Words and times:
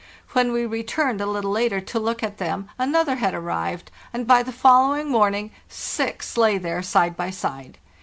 When 0.33 0.51
we 0.51 0.65
returned 0.65 1.21
a 1.21 1.27
little 1.27 1.51
later 1.51 1.79
to 1.79 1.99
look 1.99 2.23
at 2.23 2.39
them 2.39 2.67
another 2.79 3.17
had 3.17 3.35
arrived, 3.35 3.91
and 4.11 4.25
by 4.25 4.41
the 4.41 4.51
follow 4.51 4.95
ing 4.95 5.09
morning 5.11 5.51
six 5.69 6.35
lay 6.37 6.57
there 6.57 6.81
side 6.81 7.15
by 7.15 7.29
side. 7.29 7.77